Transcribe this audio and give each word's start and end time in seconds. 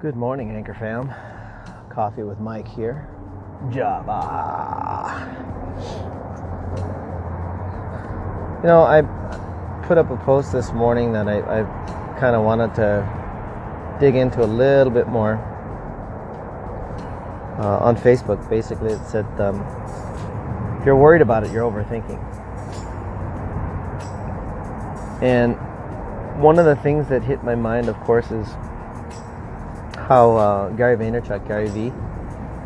Good 0.00 0.16
morning, 0.16 0.50
Anchor 0.50 0.74
fam. 0.74 1.14
Coffee 1.88 2.24
with 2.24 2.38
Mike 2.38 2.68
here. 2.68 3.08
Java. 3.70 5.30
You 8.60 8.68
know, 8.68 8.82
I 8.82 9.02
put 9.86 9.96
up 9.96 10.10
a 10.10 10.16
post 10.16 10.52
this 10.52 10.72
morning 10.72 11.12
that 11.12 11.28
I, 11.28 11.38
I 11.38 12.18
kind 12.18 12.36
of 12.36 12.44
wanted 12.44 12.74
to 12.74 13.96
dig 14.00 14.16
into 14.16 14.44
a 14.44 14.46
little 14.46 14.92
bit 14.92 15.08
more 15.08 15.36
uh, 17.60 17.78
on 17.78 17.96
Facebook. 17.96 18.46
Basically, 18.50 18.92
it 18.92 19.06
said, 19.06 19.24
um, 19.40 19.60
if 20.80 20.84
you're 20.84 20.96
worried 20.96 21.22
about 21.22 21.44
it, 21.44 21.52
you're 21.52 21.70
overthinking. 21.70 22.20
And 25.22 25.56
one 26.42 26.58
of 26.58 26.66
the 26.66 26.76
things 26.76 27.08
that 27.08 27.22
hit 27.22 27.42
my 27.44 27.54
mind, 27.54 27.88
of 27.88 27.98
course, 28.00 28.30
is 28.30 28.48
how 30.04 30.36
uh, 30.36 30.68
Gary 30.70 30.96
Vaynerchuk, 30.96 31.46
Gary 31.48 31.68
V, 31.68 31.90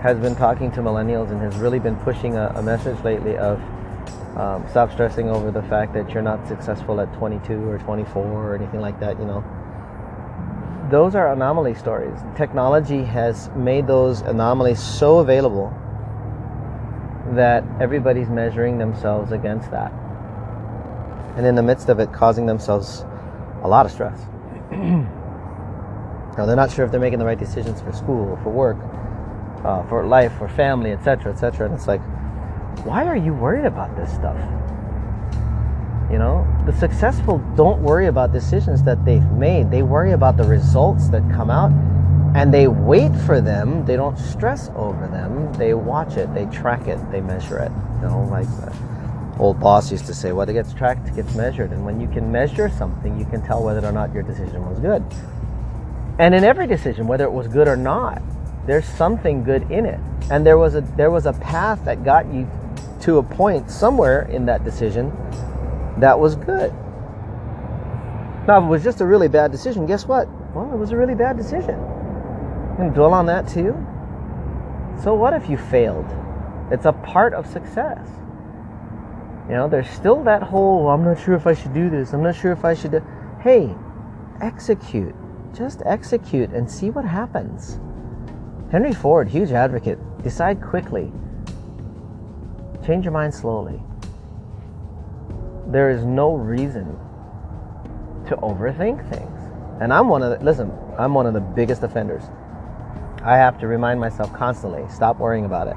has 0.00 0.18
been 0.18 0.36
talking 0.36 0.70
to 0.72 0.80
millennials 0.80 1.32
and 1.32 1.40
has 1.40 1.56
really 1.56 1.80
been 1.80 1.96
pushing 1.96 2.36
a, 2.36 2.52
a 2.56 2.62
message 2.62 3.02
lately 3.02 3.36
of 3.36 3.60
um, 4.36 4.64
stop 4.70 4.92
stressing 4.92 5.28
over 5.28 5.50
the 5.50 5.62
fact 5.62 5.92
that 5.94 6.10
you're 6.10 6.22
not 6.22 6.46
successful 6.46 7.00
at 7.00 7.12
22 7.14 7.54
or 7.68 7.78
24 7.78 8.22
or 8.22 8.54
anything 8.54 8.80
like 8.80 8.98
that. 9.00 9.18
You 9.18 9.24
know, 9.24 9.44
those 10.90 11.14
are 11.14 11.32
anomaly 11.32 11.74
stories. 11.74 12.18
Technology 12.36 13.02
has 13.02 13.50
made 13.56 13.86
those 13.86 14.20
anomalies 14.20 14.80
so 14.80 15.18
available 15.18 15.72
that 17.32 17.64
everybody's 17.80 18.28
measuring 18.28 18.78
themselves 18.78 19.32
against 19.32 19.70
that, 19.72 19.92
and 21.36 21.46
in 21.46 21.56
the 21.56 21.62
midst 21.62 21.88
of 21.88 21.98
it, 21.98 22.12
causing 22.12 22.46
themselves 22.46 23.04
a 23.62 23.68
lot 23.68 23.86
of 23.86 23.92
stress. 23.92 24.20
now 26.36 26.46
they're 26.46 26.56
not 26.56 26.70
sure 26.70 26.84
if 26.84 26.90
they're 26.90 27.00
making 27.00 27.18
the 27.18 27.24
right 27.24 27.38
decisions 27.38 27.80
for 27.80 27.92
school, 27.92 28.38
for 28.42 28.50
work, 28.50 28.76
uh, 29.64 29.82
for 29.84 30.06
life, 30.06 30.32
for 30.38 30.48
family, 30.48 30.92
etc., 30.92 31.32
etc. 31.32 31.66
And 31.66 31.74
it's 31.74 31.86
like, 31.86 32.00
why 32.84 33.06
are 33.06 33.16
you 33.16 33.32
worried 33.32 33.64
about 33.64 33.96
this 33.96 34.12
stuff? 34.12 34.36
You 36.10 36.18
know, 36.18 36.46
the 36.66 36.72
successful 36.72 37.38
don't 37.56 37.80
worry 37.82 38.06
about 38.06 38.32
decisions 38.32 38.82
that 38.82 39.04
they've 39.04 39.30
made. 39.32 39.70
They 39.70 39.82
worry 39.82 40.12
about 40.12 40.36
the 40.36 40.44
results 40.44 41.08
that 41.08 41.22
come 41.30 41.50
out 41.50 41.72
and 42.36 42.52
they 42.52 42.68
wait 42.68 43.14
for 43.26 43.40
them. 43.40 43.84
They 43.86 43.96
don't 43.96 44.18
stress 44.18 44.70
over 44.74 45.06
them. 45.06 45.52
They 45.54 45.74
watch 45.74 46.16
it, 46.16 46.32
they 46.34 46.46
track 46.46 46.88
it, 46.88 46.98
they 47.10 47.20
measure 47.20 47.58
it. 47.58 47.72
You 48.02 48.08
know, 48.08 48.28
like 48.30 48.48
the 48.56 48.72
old 49.38 49.60
boss 49.60 49.90
used 49.90 50.06
to 50.06 50.14
say, 50.14 50.32
what 50.32 50.48
gets 50.48 50.74
tracked 50.74 51.14
gets 51.14 51.34
measured. 51.34 51.70
And 51.70 51.84
when 51.84 52.00
you 52.00 52.08
can 52.08 52.30
measure 52.30 52.68
something, 52.68 53.18
you 53.18 53.24
can 53.24 53.40
tell 53.42 53.62
whether 53.62 53.86
or 53.86 53.92
not 53.92 54.12
your 54.12 54.22
decision 54.22 54.68
was 54.68 54.78
good. 54.80 55.02
And 56.18 56.34
in 56.34 56.44
every 56.44 56.66
decision, 56.66 57.06
whether 57.06 57.24
it 57.24 57.32
was 57.32 57.48
good 57.48 57.66
or 57.66 57.76
not, 57.76 58.22
there's 58.66 58.84
something 58.84 59.42
good 59.42 59.70
in 59.70 59.84
it. 59.84 60.00
And 60.30 60.46
there 60.46 60.58
was 60.58 60.74
a 60.74 60.80
there 60.80 61.10
was 61.10 61.26
a 61.26 61.32
path 61.32 61.84
that 61.84 62.04
got 62.04 62.32
you 62.32 62.48
to 63.00 63.18
a 63.18 63.22
point 63.22 63.70
somewhere 63.70 64.22
in 64.22 64.46
that 64.46 64.64
decision 64.64 65.12
that 65.98 66.18
was 66.18 66.36
good. 66.36 66.72
Now, 68.46 68.58
if 68.58 68.64
it 68.64 68.68
was 68.68 68.84
just 68.84 69.00
a 69.00 69.06
really 69.06 69.28
bad 69.28 69.50
decision, 69.52 69.86
guess 69.86 70.06
what? 70.06 70.28
Well, 70.54 70.72
it 70.72 70.76
was 70.76 70.92
a 70.92 70.96
really 70.96 71.14
bad 71.14 71.36
decision. 71.36 71.78
You 72.70 72.76
can 72.76 72.92
dwell 72.92 73.12
on 73.12 73.26
that 73.26 73.48
too. 73.48 73.74
So 75.02 75.14
what 75.14 75.32
if 75.32 75.48
you 75.48 75.56
failed? 75.56 76.06
It's 76.70 76.84
a 76.84 76.92
part 76.92 77.34
of 77.34 77.46
success. 77.46 78.06
You 79.48 79.54
know, 79.56 79.68
there's 79.68 79.88
still 79.90 80.22
that 80.24 80.42
whole, 80.42 80.84
well, 80.84 80.94
I'm 80.94 81.04
not 81.04 81.20
sure 81.20 81.34
if 81.34 81.46
I 81.46 81.54
should 81.54 81.74
do 81.74 81.90
this. 81.90 82.12
I'm 82.12 82.22
not 82.22 82.34
sure 82.34 82.52
if 82.52 82.64
I 82.64 82.74
should 82.74 82.92
do. 82.92 83.02
Hey, 83.40 83.74
execute. 84.40 85.14
Just 85.56 85.82
execute 85.86 86.50
and 86.50 86.68
see 86.68 86.90
what 86.90 87.04
happens. 87.04 87.78
Henry 88.72 88.92
Ford, 88.92 89.28
huge 89.28 89.52
advocate. 89.52 89.98
Decide 90.22 90.60
quickly. 90.60 91.12
Change 92.84 93.04
your 93.04 93.12
mind 93.12 93.32
slowly. 93.32 93.80
There 95.68 95.90
is 95.90 96.04
no 96.04 96.34
reason 96.34 96.86
to 98.26 98.36
overthink 98.36 99.08
things. 99.10 99.40
And 99.80 99.92
I'm 99.92 100.08
one 100.08 100.22
of 100.22 100.38
the, 100.38 100.44
listen, 100.44 100.72
I'm 100.98 101.14
one 101.14 101.26
of 101.26 101.34
the 101.34 101.40
biggest 101.40 101.82
offenders. 101.82 102.24
I 103.22 103.36
have 103.36 103.58
to 103.60 103.66
remind 103.68 104.00
myself 104.00 104.32
constantly 104.32 104.84
stop 104.90 105.18
worrying 105.18 105.44
about 105.44 105.68
it. 105.68 105.76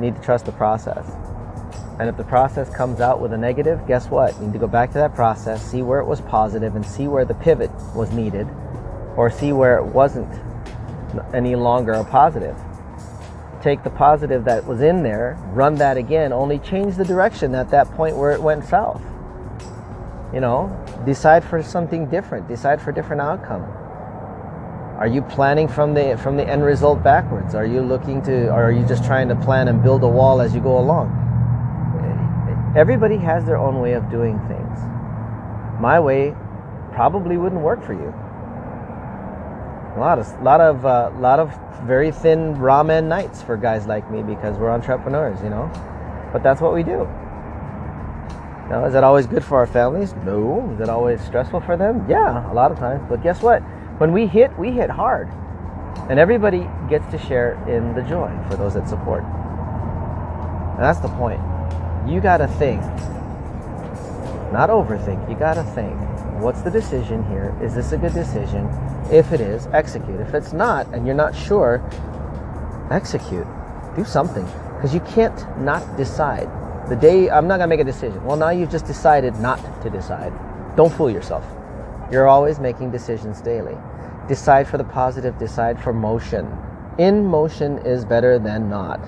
need 0.00 0.16
to 0.16 0.22
trust 0.22 0.46
the 0.46 0.52
process. 0.52 1.06
And 1.98 2.10
if 2.10 2.16
the 2.16 2.24
process 2.24 2.68
comes 2.68 3.00
out 3.00 3.20
with 3.20 3.32
a 3.32 3.38
negative, 3.38 3.86
guess 3.86 4.10
what? 4.10 4.34
You 4.34 4.46
need 4.46 4.52
to 4.52 4.58
go 4.58 4.66
back 4.66 4.92
to 4.92 4.98
that 4.98 5.14
process, 5.14 5.64
see 5.64 5.80
where 5.80 5.98
it 5.98 6.04
was 6.04 6.20
positive, 6.20 6.76
and 6.76 6.84
see 6.84 7.08
where 7.08 7.24
the 7.24 7.34
pivot 7.34 7.70
was 7.94 8.12
needed, 8.12 8.46
or 9.16 9.30
see 9.30 9.52
where 9.52 9.78
it 9.78 9.86
wasn't 9.86 10.28
any 11.32 11.56
longer 11.56 11.92
a 11.92 12.04
positive. 12.04 12.56
Take 13.62 13.82
the 13.82 13.90
positive 13.90 14.44
that 14.44 14.66
was 14.66 14.82
in 14.82 15.02
there, 15.02 15.38
run 15.52 15.76
that 15.76 15.96
again, 15.96 16.34
only 16.34 16.58
change 16.58 16.96
the 16.96 17.04
direction 17.04 17.54
at 17.54 17.70
that 17.70 17.90
point 17.92 18.16
where 18.16 18.32
it 18.32 18.42
went 18.42 18.64
south. 18.64 19.02
You 20.34 20.40
know, 20.40 20.68
decide 21.06 21.44
for 21.44 21.62
something 21.62 22.10
different, 22.10 22.46
decide 22.46 22.82
for 22.82 22.90
a 22.90 22.94
different 22.94 23.22
outcome. 23.22 23.62
Are 24.98 25.06
you 25.06 25.22
planning 25.22 25.66
from 25.66 25.94
the 25.94 26.18
from 26.22 26.36
the 26.36 26.46
end 26.46 26.64
result 26.64 27.02
backwards? 27.02 27.54
Are 27.54 27.66
you 27.66 27.80
looking 27.80 28.22
to 28.22 28.48
or 28.48 28.64
are 28.64 28.72
you 28.72 28.84
just 28.86 29.04
trying 29.04 29.28
to 29.28 29.36
plan 29.36 29.68
and 29.68 29.82
build 29.82 30.02
a 30.02 30.08
wall 30.08 30.40
as 30.40 30.54
you 30.54 30.60
go 30.60 30.78
along? 30.78 31.25
Everybody 32.76 33.16
has 33.16 33.46
their 33.46 33.56
own 33.56 33.80
way 33.80 33.94
of 33.94 34.10
doing 34.10 34.38
things. 34.48 34.78
My 35.80 35.98
way 35.98 36.34
probably 36.92 37.38
wouldn't 37.38 37.62
work 37.62 37.82
for 37.82 37.94
you. 37.94 38.12
A 39.96 39.98
lot 39.98 40.18
of, 40.18 40.42
lot 40.42 40.60
of, 40.60 40.84
uh, 40.84 41.10
lot 41.18 41.40
of 41.40 41.58
very 41.86 42.12
thin 42.12 42.54
ramen 42.56 43.04
nights 43.04 43.40
for 43.40 43.56
guys 43.56 43.86
like 43.86 44.10
me 44.10 44.22
because 44.22 44.58
we're 44.58 44.70
entrepreneurs, 44.70 45.42
you 45.42 45.48
know. 45.48 45.70
But 46.34 46.42
that's 46.42 46.60
what 46.60 46.74
we 46.74 46.82
do. 46.82 47.08
Now, 48.68 48.84
is 48.84 48.92
that 48.92 49.04
always 49.04 49.26
good 49.26 49.42
for 49.42 49.56
our 49.56 49.66
families? 49.66 50.12
No. 50.26 50.68
Is 50.72 50.78
that 50.80 50.90
always 50.90 51.22
stressful 51.22 51.62
for 51.62 51.78
them? 51.78 52.04
Yeah, 52.10 52.52
a 52.52 52.52
lot 52.52 52.72
of 52.72 52.78
times. 52.78 53.02
But 53.08 53.22
guess 53.22 53.40
what? 53.40 53.60
When 54.00 54.12
we 54.12 54.26
hit, 54.26 54.50
we 54.58 54.70
hit 54.70 54.90
hard. 54.90 55.28
And 56.10 56.18
everybody 56.18 56.68
gets 56.90 57.10
to 57.10 57.18
share 57.18 57.54
in 57.66 57.94
the 57.94 58.02
joy 58.02 58.30
for 58.50 58.56
those 58.56 58.74
that 58.74 58.86
support. 58.86 59.22
And 59.22 60.84
that's 60.84 61.00
the 61.00 61.08
point. 61.08 61.40
You 62.06 62.20
got 62.20 62.36
to 62.38 62.46
think, 62.46 62.80
not 64.52 64.70
overthink. 64.70 65.28
You 65.28 65.36
got 65.36 65.54
to 65.54 65.64
think. 65.64 65.94
What's 66.40 66.62
the 66.62 66.70
decision 66.70 67.24
here? 67.28 67.56
Is 67.60 67.74
this 67.74 67.90
a 67.92 67.98
good 67.98 68.14
decision? 68.14 68.68
If 69.10 69.32
it 69.32 69.40
is, 69.40 69.66
execute. 69.72 70.20
If 70.20 70.32
it's 70.32 70.52
not, 70.52 70.86
and 70.94 71.04
you're 71.04 71.16
not 71.16 71.34
sure, 71.34 71.82
execute. 72.92 73.46
Do 73.96 74.04
something. 74.04 74.44
Because 74.76 74.94
you 74.94 75.00
can't 75.00 75.60
not 75.60 75.96
decide. 75.96 76.48
The 76.88 76.94
day 76.94 77.28
I'm 77.28 77.48
not 77.48 77.56
to 77.56 77.66
make 77.66 77.80
a 77.80 77.84
decision. 77.84 78.22
Well, 78.24 78.36
now 78.36 78.50
you've 78.50 78.70
just 78.70 78.86
decided 78.86 79.34
not 79.40 79.58
to 79.82 79.90
decide. 79.90 80.32
Don't 80.76 80.92
fool 80.92 81.10
yourself. 81.10 81.44
You're 82.12 82.28
always 82.28 82.60
making 82.60 82.92
decisions 82.92 83.40
daily. 83.40 83.76
Decide 84.28 84.68
for 84.68 84.78
the 84.78 84.84
positive, 84.84 85.36
decide 85.38 85.82
for 85.82 85.92
motion. 85.92 86.46
In 86.98 87.26
motion 87.26 87.78
is 87.78 88.04
better 88.04 88.38
than 88.38 88.70
not. 88.70 89.00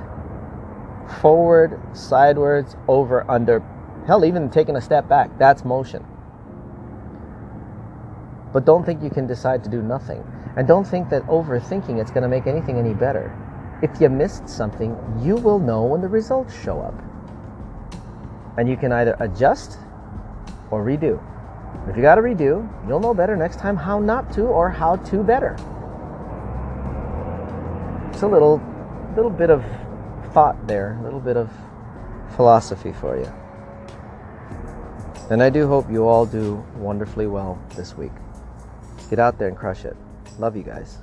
Forward, 1.21 1.81
sideways, 1.97 2.77
over, 2.87 3.29
under. 3.31 3.63
Hell, 4.07 4.25
even 4.25 4.51
taking 4.51 4.77
a 4.77 4.81
step 4.81 5.09
back, 5.09 5.37
that's 5.39 5.65
motion. 5.65 6.05
But 8.53 8.65
don't 8.65 8.85
think 8.85 9.03
you 9.03 9.11
can 9.11 9.27
decide 9.27 9.63
to 9.65 9.71
do 9.71 9.83
nothing. 9.83 10.25
And 10.57 10.67
don't 10.67 10.87
think 10.87 11.11
that 11.11 11.23
overthinking 11.27 12.01
it's 12.01 12.11
going 12.11 12.23
to 12.23 12.29
make 12.29 12.47
anything 12.47 12.79
any 12.79 12.95
better. 12.95 13.35
If 13.83 14.01
you 14.01 14.09
missed 14.09 14.49
something, 14.49 14.97
you 15.23 15.37
will 15.37 15.59
know 15.59 15.85
when 15.85 16.01
the 16.01 16.09
results 16.09 16.59
show 16.63 16.81
up. 16.81 16.95
And 18.57 18.69
you 18.69 18.77
can 18.77 18.91
either 18.93 19.17
adjust 19.21 19.79
or 20.71 20.85
redo. 20.85 21.23
If 21.89 21.97
you 21.97 22.03
got 22.03 22.17
to 22.17 22.23
redo, 22.23 22.69
you'll 22.89 23.01
know 23.01 23.15
better 23.15 23.37
next 23.37 23.59
time 23.59 23.77
how 23.77 23.99
not 23.99 24.33
to 24.33 24.43
or 24.43 24.71
how 24.71 24.97
to 24.97 25.23
better. 25.23 25.57
It's 28.11 28.23
a 28.23 28.27
little 28.27 28.61
little 29.15 29.31
bit 29.31 29.51
of 29.51 29.65
thought 30.29 30.67
there, 30.67 30.99
a 31.01 31.03
little 31.03 31.21
bit 31.21 31.37
of 31.37 31.51
philosophy 32.37 32.93
for 32.93 33.17
you. 33.17 33.33
And 35.31 35.43
I 35.43 35.51
do 35.51 35.67
hope 35.67 35.91
you 35.91 36.07
all 36.07 36.25
do 36.25 36.65
wonderfully 36.77 37.27
well 37.27 37.59
this 37.77 37.97
week. 37.97 38.13
Get 39.11 39.19
out 39.19 39.39
there 39.39 39.49
and 39.49 39.57
crush 39.57 39.85
it. 39.85 39.97
Love 40.39 40.57
you 40.57 40.63
guys. 40.63 40.99